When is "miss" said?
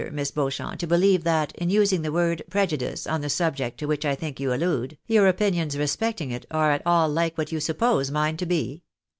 0.11-0.31